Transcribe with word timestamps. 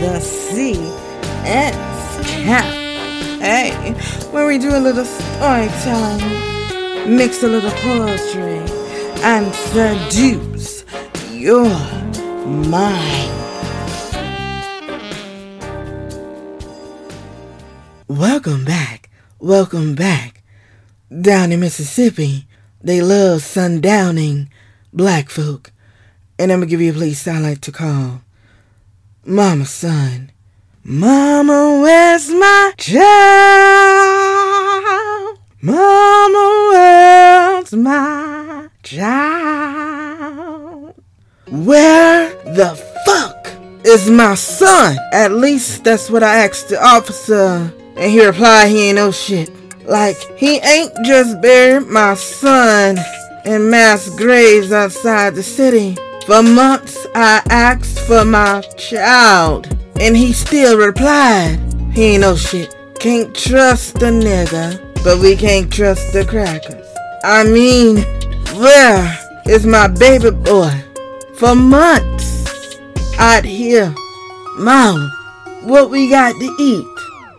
the 0.00 0.20
C 0.20 0.74
S 1.44 1.74
Cafe, 2.44 3.94
where 4.30 4.46
we 4.46 4.58
do 4.58 4.76
a 4.76 4.78
little 4.78 5.04
storytelling, 5.04 7.16
mix 7.16 7.42
a 7.42 7.48
little 7.48 7.70
poetry, 7.70 8.58
and 9.22 9.54
seduce 9.54 10.84
your 11.32 11.68
mind. 12.46 13.32
Welcome 18.08 18.64
back. 18.64 19.10
Welcome 19.38 19.94
back. 19.94 20.42
Down 21.08 21.52
in 21.52 21.60
Mississippi, 21.60 22.46
they 22.82 23.00
love 23.00 23.40
sundowning 23.40 24.48
black 24.92 25.30
folk. 25.30 25.72
And 26.38 26.52
I'm 26.52 26.58
gonna 26.58 26.70
give 26.70 26.82
you 26.82 26.90
a 26.90 26.94
place 26.94 27.26
I 27.26 27.38
like 27.38 27.62
to 27.62 27.72
call 27.72 28.20
Mama 29.28 29.64
Son. 29.64 30.30
Mama, 30.84 31.80
where's 31.82 32.30
my 32.30 32.72
child? 32.78 32.96
Mama, 35.60 36.68
where's 36.70 37.72
my 37.72 38.68
child? 38.84 39.74
Where 41.50 42.28
the 42.54 42.76
fuck 43.04 43.48
is 43.84 44.08
my 44.08 44.36
son? 44.36 44.96
At 45.12 45.32
least 45.32 45.82
that's 45.82 46.08
what 46.08 46.22
I 46.22 46.44
asked 46.44 46.68
the 46.68 46.80
officer. 46.80 47.72
And 47.96 48.12
he 48.12 48.24
replied 48.24 48.68
he 48.68 48.90
ain't 48.90 48.94
no 48.94 49.10
shit. 49.10 49.50
Like, 49.84 50.18
he 50.38 50.58
ain't 50.58 50.92
just 51.04 51.42
buried 51.42 51.88
my 51.88 52.14
son 52.14 52.96
in 53.44 53.70
mass 53.70 54.08
graves 54.10 54.70
outside 54.70 55.34
the 55.34 55.42
city. 55.42 55.96
For 56.26 56.42
months 56.42 57.06
I 57.14 57.40
asked 57.50 58.00
for 58.00 58.24
my 58.24 58.60
child, 58.76 59.68
and 60.00 60.16
he 60.16 60.32
still 60.32 60.76
replied, 60.76 61.60
he 61.92 62.14
ain't 62.14 62.22
no 62.22 62.34
shit. 62.34 62.74
Can't 62.98 63.32
trust 63.32 64.00
the 64.00 64.06
nigga, 64.06 65.02
but 65.04 65.20
we 65.20 65.36
can't 65.36 65.72
trust 65.72 66.12
the 66.12 66.24
crackers. 66.24 66.84
I 67.22 67.44
mean, 67.44 67.98
where 68.60 69.18
is 69.46 69.64
my 69.66 69.86
baby 69.86 70.32
boy? 70.32 70.72
For 71.36 71.54
months 71.54 72.76
I'd 73.20 73.44
hear, 73.44 73.94
Mom, 74.58 75.08
what 75.62 75.90
we 75.90 76.10
got 76.10 76.32
to 76.32 76.56
eat? 76.58 76.86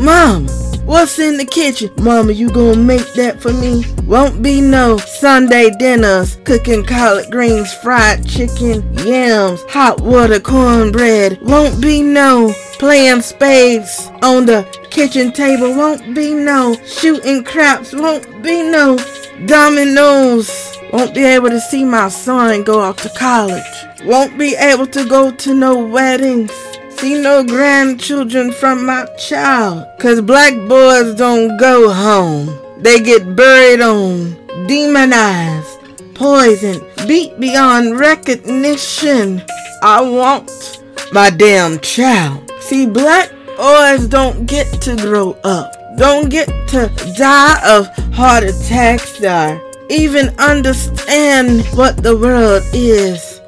Mom, 0.00 0.46
What's 0.88 1.18
in 1.18 1.36
the 1.36 1.44
kitchen? 1.44 1.90
Mama, 2.00 2.32
you 2.32 2.48
gonna 2.48 2.78
make 2.78 3.12
that 3.12 3.42
for 3.42 3.52
me? 3.52 3.84
Won't 4.06 4.42
be 4.42 4.62
no 4.62 4.96
Sunday 4.96 5.68
dinners, 5.78 6.36
cooking 6.44 6.82
collard 6.82 7.30
greens, 7.30 7.70
fried 7.74 8.26
chicken, 8.26 8.82
yams, 9.06 9.62
hot 9.68 10.00
water 10.00 10.40
cornbread. 10.40 11.42
Won't 11.42 11.82
be 11.82 12.00
no 12.00 12.54
playing 12.78 13.20
spades 13.20 14.10
on 14.22 14.46
the 14.46 14.62
kitchen 14.88 15.30
table. 15.30 15.74
Won't 15.74 16.14
be 16.14 16.32
no 16.32 16.74
shooting 16.86 17.44
craps. 17.44 17.92
Won't 17.92 18.42
be 18.42 18.62
no 18.62 18.96
dominoes. 19.44 20.74
Won't 20.90 21.14
be 21.14 21.22
able 21.22 21.50
to 21.50 21.60
see 21.60 21.84
my 21.84 22.08
son 22.08 22.64
go 22.64 22.80
off 22.80 22.96
to 23.02 23.10
college. 23.10 23.62
Won't 24.06 24.38
be 24.38 24.54
able 24.54 24.86
to 24.86 25.06
go 25.06 25.32
to 25.32 25.52
no 25.52 25.84
weddings 25.84 26.67
see 26.98 27.20
no 27.20 27.44
grandchildren 27.44 28.50
from 28.50 28.84
my 28.84 29.06
child. 29.16 29.86
Cause 30.00 30.20
black 30.20 30.54
boys 30.68 31.14
don't 31.14 31.56
go 31.56 31.92
home. 31.92 32.58
They 32.82 33.00
get 33.00 33.36
buried 33.36 33.80
on, 33.80 34.36
demonized, 34.66 35.78
poisoned, 36.14 36.82
beat 37.06 37.38
beyond 37.38 38.00
recognition. 38.00 39.42
I 39.82 40.00
want 40.00 40.82
my 41.12 41.30
damn 41.30 41.78
child. 41.80 42.50
See, 42.60 42.86
black 42.86 43.30
boys 43.56 44.08
don't 44.08 44.46
get 44.46 44.66
to 44.82 44.96
grow 44.96 45.32
up. 45.44 45.74
Don't 45.98 46.28
get 46.28 46.48
to 46.68 46.90
die 47.16 47.60
of 47.64 47.86
heart 48.12 48.42
attacks 48.42 49.22
or 49.22 49.60
even 49.88 50.28
understand 50.40 51.64
what 51.76 52.02
the 52.02 52.16
world 52.16 52.62
is 52.72 53.40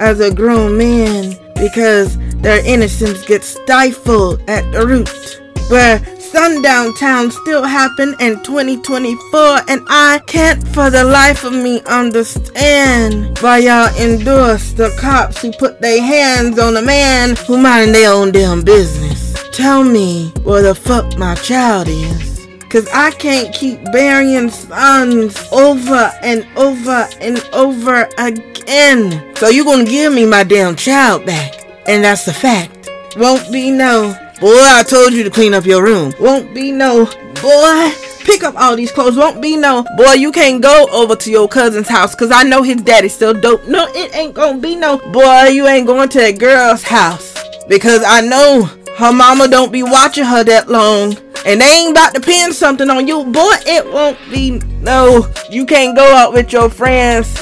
as 0.00 0.20
a 0.20 0.34
grown 0.34 0.76
man 0.76 1.36
because 1.54 2.18
their 2.42 2.64
innocence 2.64 3.24
gets 3.24 3.48
stifled 3.48 4.42
at 4.48 4.70
the 4.72 4.86
root. 4.86 5.40
Where 5.70 6.00
Sundown 6.20 6.94
Town 6.94 7.30
still 7.30 7.62
happen 7.62 8.14
in 8.20 8.42
2024, 8.42 9.60
and 9.68 9.82
I 9.88 10.20
can't 10.26 10.62
for 10.68 10.90
the 10.90 11.02
life 11.02 11.44
of 11.44 11.52
me 11.52 11.82
understand 11.86 13.38
why 13.38 13.58
y'all 13.58 13.94
endorse 13.96 14.72
the 14.72 14.94
cops 15.00 15.40
who 15.40 15.52
put 15.52 15.80
their 15.80 16.02
hands 16.02 16.58
on 16.58 16.76
a 16.76 16.82
man 16.82 17.36
who 17.46 17.56
mind 17.56 17.94
their 17.94 18.12
own 18.12 18.32
damn 18.32 18.62
business. 18.62 19.34
Tell 19.52 19.82
me 19.82 20.28
where 20.42 20.62
the 20.62 20.74
fuck 20.74 21.16
my 21.16 21.34
child 21.36 21.88
is. 21.88 22.46
Cause 22.68 22.86
I 22.92 23.12
can't 23.12 23.54
keep 23.54 23.82
burying 23.92 24.50
sons 24.50 25.38
over 25.52 26.12
and 26.22 26.46
over 26.56 27.08
and 27.20 27.38
over 27.54 28.08
again. 28.18 29.34
So 29.36 29.48
you 29.48 29.64
gonna 29.64 29.84
give 29.84 30.12
me 30.12 30.26
my 30.26 30.44
damn 30.44 30.76
child 30.76 31.24
back. 31.24 31.55
And 31.88 32.04
that's 32.04 32.24
the 32.24 32.32
fact. 32.32 32.90
Won't 33.16 33.50
be 33.50 33.70
no, 33.70 34.14
boy, 34.40 34.58
I 34.58 34.82
told 34.86 35.12
you 35.12 35.22
to 35.22 35.30
clean 35.30 35.54
up 35.54 35.64
your 35.64 35.82
room. 35.82 36.12
Won't 36.20 36.54
be 36.54 36.70
no, 36.70 37.06
boy, 37.40 37.92
pick 38.24 38.42
up 38.42 38.54
all 38.56 38.76
these 38.76 38.92
clothes. 38.92 39.16
Won't 39.16 39.40
be 39.40 39.56
no, 39.56 39.86
boy, 39.96 40.12
you 40.12 40.32
can't 40.32 40.62
go 40.62 40.86
over 40.92 41.16
to 41.16 41.30
your 41.30 41.48
cousin's 41.48 41.88
house 41.88 42.14
because 42.14 42.30
I 42.30 42.42
know 42.42 42.62
his 42.62 42.82
daddy's 42.82 43.14
still 43.14 43.32
dope. 43.32 43.66
No, 43.66 43.86
it 43.94 44.14
ain't 44.14 44.34
gonna 44.34 44.58
be 44.58 44.76
no, 44.76 44.98
boy, 44.98 45.44
you 45.44 45.66
ain't 45.66 45.86
going 45.86 46.08
to 46.10 46.18
that 46.18 46.38
girl's 46.38 46.82
house 46.82 47.34
because 47.68 48.04
I 48.06 48.20
know 48.20 48.68
her 48.98 49.12
mama 49.12 49.48
don't 49.48 49.72
be 49.72 49.82
watching 49.82 50.24
her 50.24 50.44
that 50.44 50.68
long. 50.68 51.16
And 51.46 51.60
they 51.60 51.66
ain't 51.66 51.92
about 51.92 52.14
to 52.14 52.20
pin 52.20 52.52
something 52.52 52.90
on 52.90 53.06
you, 53.06 53.24
boy. 53.24 53.54
It 53.66 53.86
won't 53.86 54.18
be 54.30 54.58
no. 54.80 55.32
You 55.48 55.64
can't 55.64 55.96
go 55.96 56.04
out 56.04 56.32
with 56.32 56.52
your 56.52 56.68
friends. 56.68 57.32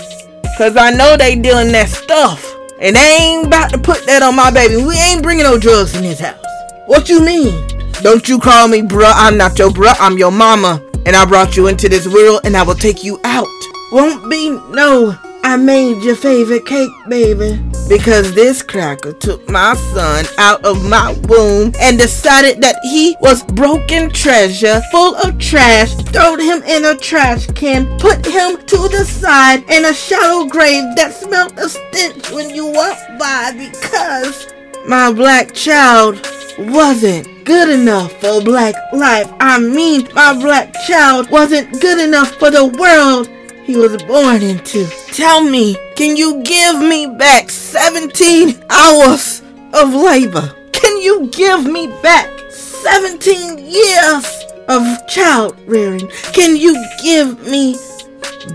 Cause 0.59 0.77
I 0.77 0.91
know 0.91 1.17
they 1.17 1.35
dealing 1.35 1.73
that 1.73 1.89
stuff. 1.89 2.54
And 2.85 2.95
they 2.95 3.01
ain't 3.01 3.47
about 3.47 3.71
to 3.71 3.79
put 3.79 4.05
that 4.05 4.23
on 4.23 4.37
my 4.37 4.51
baby. 4.51 4.77
We 4.77 4.95
ain't 4.95 5.23
bringing 5.23 5.45
no 5.45 5.59
drugs 5.59 5.97
in 5.97 6.03
this 6.03 6.21
house. 6.21 6.39
What 6.85 7.09
you 7.09 7.25
mean? 7.25 7.67
Don't 8.03 8.29
you 8.29 8.39
call 8.39 8.69
me 8.69 8.83
bruh. 8.83 9.11
I'm 9.15 9.39
not 9.39 9.59
your 9.59 9.71
bruh. 9.71 9.97
I'm 9.99 10.19
your 10.19 10.31
mama. 10.31 10.83
And 11.07 11.17
I 11.17 11.25
brought 11.25 11.57
you 11.57 11.69
into 11.69 11.89
this 11.89 12.07
world 12.07 12.43
and 12.45 12.55
I 12.55 12.63
will 12.63 12.75
take 12.75 13.03
you 13.03 13.19
out. 13.25 13.49
Won't 13.91 14.29
be 14.31 14.51
no 14.51 15.19
I 15.43 15.57
made 15.57 16.03
your 16.03 16.17
favorite 16.17 16.67
cake, 16.67 16.91
baby. 17.09 17.59
Because 17.89 18.35
this 18.35 18.63
cracker 18.63 19.13
took 19.13 19.49
my 19.49 19.75
son 19.75 20.25
out 20.39 20.65
of 20.65 20.89
my 20.89 21.13
womb 21.29 21.73
and 21.81 21.99
decided 21.99 22.63
that 22.63 22.77
he 22.83 23.15
was 23.21 23.45
broken 23.45 24.11
treasure, 24.11 24.81
full 24.91 25.15
of 25.17 25.39
trash, 25.39 25.95
throwed 25.95 26.41
him 26.41 26.63
in 26.63 26.87
a 26.87 26.97
trash 26.97 27.47
can, 27.49 27.87
put 27.99 28.25
him 28.25 28.57
to 28.67 28.89
the 28.89 29.05
side 29.05 29.69
in 29.71 29.85
a 29.85 29.93
shallow 29.93 30.47
grave 30.47 30.85
that 30.97 31.13
smelled 31.13 31.59
a 31.59 31.69
stench 31.69 32.31
when 32.31 32.49
you 32.55 32.67
walked 32.67 33.19
by 33.19 33.53
because 33.53 34.53
my 34.89 35.13
black 35.13 35.53
child 35.53 36.27
wasn't 36.59 37.45
good 37.45 37.69
enough 37.69 38.13
for 38.21 38.41
black 38.43 38.75
life. 38.93 39.31
I 39.41 39.59
mean, 39.59 40.09
my 40.15 40.33
black 40.41 40.75
child 40.87 41.31
wasn't 41.31 41.81
good 41.81 42.01
enough 42.01 42.31
for 42.37 42.51
the 42.51 42.67
world 42.67 43.29
he 43.65 43.77
was 43.77 44.03
born 44.05 44.43
into. 44.43 44.87
Tell 45.13 45.43
me, 45.43 45.77
can 45.97 46.17
you 46.17 46.43
give 46.43 46.79
me 46.79 47.07
back 47.07 47.51
17 47.51 48.63
hours 48.71 49.43
of 49.73 49.95
labor? 49.95 50.55
Can 50.73 51.01
you 51.01 51.29
give 51.29 51.65
me 51.65 51.87
back 52.03 52.29
17 52.51 53.59
years 53.59 54.45
of 54.69 55.07
child 55.09 55.57
rearing? 55.67 56.09
Can 56.33 56.57
you 56.57 56.77
give 57.03 57.47
me 57.47 57.77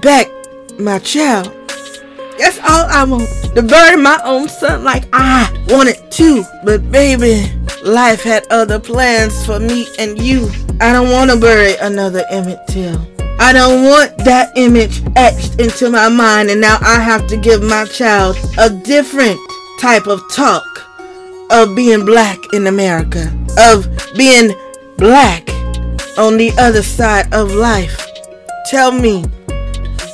back 0.01 0.27
my 0.77 0.99
child? 0.99 1.51
That's 2.37 2.59
all 2.59 2.85
I 2.87 3.03
want. 3.03 3.27
To 3.55 3.63
bury 3.63 3.97
my 3.97 4.21
own 4.23 4.47
son 4.47 4.83
like 4.83 5.05
I 5.11 5.51
wanted 5.69 6.11
to. 6.11 6.43
But 6.63 6.91
baby, 6.91 7.51
life 7.83 8.23
had 8.23 8.45
other 8.51 8.79
plans 8.79 9.45
for 9.45 9.59
me 9.59 9.87
and 9.97 10.21
you. 10.21 10.49
I 10.79 10.93
don't 10.93 11.09
want 11.09 11.31
to 11.31 11.37
bury 11.37 11.75
another 11.77 12.23
Emmett 12.29 12.59
Till. 12.67 13.18
I 13.41 13.53
don't 13.53 13.85
want 13.85 14.17
that 14.25 14.51
image 14.57 15.01
etched 15.15 15.61
into 15.61 15.89
my 15.89 16.09
mind, 16.09 16.49
and 16.49 16.59
now 16.59 16.77
I 16.81 16.99
have 16.99 17.25
to 17.27 17.37
give 17.37 17.63
my 17.63 17.85
child 17.85 18.37
a 18.57 18.69
different 18.69 19.39
type 19.79 20.07
of 20.07 20.21
talk 20.29 20.65
of 21.49 21.73
being 21.73 22.03
black 22.03 22.37
in 22.51 22.67
America, 22.67 23.33
of 23.57 23.87
being 24.17 24.53
black 24.97 25.47
on 26.17 26.35
the 26.35 26.51
other 26.59 26.83
side 26.83 27.33
of 27.33 27.53
life. 27.53 28.05
Tell 28.69 28.91
me, 28.91 29.23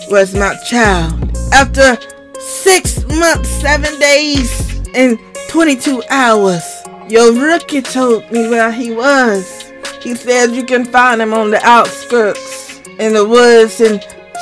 where's 0.07 0.35
my 0.35 0.55
child? 0.69 1.35
After 1.51 1.97
six 2.39 3.03
months, 3.07 3.49
seven 3.49 3.99
days, 3.99 4.79
and 4.93 5.17
22 5.49 6.03
hours, 6.11 6.63
your 7.09 7.33
rookie 7.33 7.81
told 7.81 8.31
me 8.31 8.47
where 8.49 8.71
he 8.71 8.91
was. 8.91 9.73
He 10.03 10.13
said 10.13 10.51
you 10.51 10.63
can 10.63 10.85
find 10.85 11.19
him 11.19 11.33
on 11.33 11.49
the 11.49 11.59
outskirts 11.65 12.54
in 12.99 13.13
the 13.13 13.27
woods 13.27 13.81
and 13.81 13.99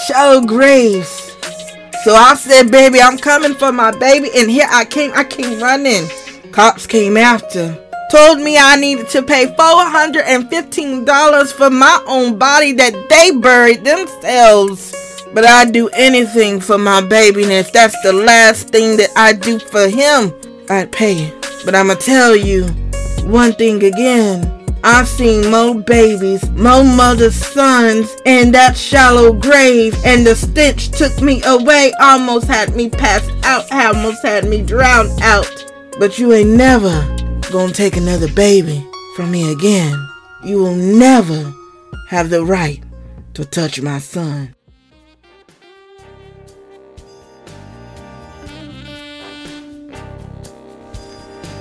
shallow 0.07 0.41
graves. 0.41 1.31
So 2.03 2.13
I 2.13 2.35
said, 2.35 2.71
baby, 2.71 2.99
I'm 2.99 3.17
coming 3.17 3.53
for 3.53 3.71
my 3.71 3.97
baby. 3.97 4.29
And 4.35 4.51
here 4.51 4.67
I 4.69 4.83
came. 4.85 5.11
I 5.13 5.23
came 5.23 5.61
running. 5.61 6.07
Cops 6.51 6.85
came 6.85 7.17
after. 7.17 7.79
Told 8.11 8.39
me 8.39 8.57
I 8.57 8.75
needed 8.75 9.09
to 9.09 9.23
pay 9.23 9.47
$415 9.47 11.53
for 11.53 11.69
my 11.69 12.03
own 12.05 12.37
body 12.37 12.73
that 12.73 13.09
they 13.09 13.31
buried 13.31 13.83
themselves. 13.83 14.93
But 15.33 15.45
I'd 15.45 15.71
do 15.71 15.89
anything 15.89 16.59
for 16.59 16.77
my 16.77 17.01
baby, 17.01 17.41
and 17.41 17.51
if 17.51 17.71
that's 17.71 17.99
the 18.03 18.13
last 18.13 18.69
thing 18.69 18.97
that 18.97 19.09
I 19.15 19.33
do 19.33 19.57
for 19.57 19.87
him, 19.87 20.31
I'd 20.69 20.91
pay. 20.91 21.33
But 21.65 21.73
I'ma 21.73 21.95
tell 21.95 22.35
you 22.35 22.67
one 23.23 23.53
thing 23.53 23.83
again. 23.83 24.62
I've 24.85 25.07
seen 25.07 25.49
more 25.49 25.75
babies, 25.75 26.47
more 26.51 26.83
mothers' 26.83 27.35
sons 27.35 28.17
in 28.25 28.51
that 28.51 28.75
shallow 28.75 29.31
grave, 29.31 29.95
and 30.03 30.27
the 30.27 30.35
stench 30.35 30.89
took 30.89 31.21
me 31.21 31.41
away, 31.45 31.93
almost 32.01 32.47
had 32.47 32.75
me 32.75 32.89
pass 32.89 33.25
out, 33.45 33.71
almost 33.71 34.21
had 34.23 34.45
me 34.45 34.61
drowned 34.61 35.21
out. 35.21 35.71
But 35.99 36.19
you 36.19 36.33
ain't 36.33 36.49
never 36.49 36.91
gonna 37.49 37.71
take 37.71 37.95
another 37.95 38.27
baby 38.33 38.85
from 39.15 39.31
me 39.31 39.53
again. 39.53 39.95
You 40.43 40.57
will 40.57 40.75
never 40.75 41.53
have 42.09 42.29
the 42.29 42.43
right 42.43 42.83
to 43.35 43.45
touch 43.45 43.79
my 43.81 43.99
son. 43.99 44.53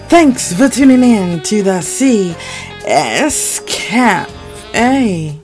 Thanks 0.09 0.53
for 0.53 0.69
tuning 0.69 1.05
in 1.05 1.41
to 1.45 1.63
the 1.63 1.81
CS 2.83 3.61
Cafe. 3.65 5.39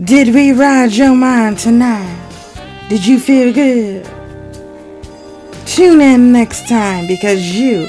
Did 0.00 0.32
we 0.32 0.52
ride 0.52 0.92
your 0.92 1.12
mind 1.12 1.58
tonight? 1.58 2.30
Did 2.88 3.04
you 3.04 3.18
feel 3.18 3.52
good? 3.52 4.04
Tune 5.66 6.00
in 6.00 6.30
next 6.30 6.68
time 6.68 7.08
because 7.08 7.42
you 7.52 7.88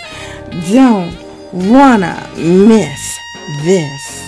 don't 0.71 1.15
wanna 1.53 2.27
miss 2.35 3.19
this. 3.63 4.22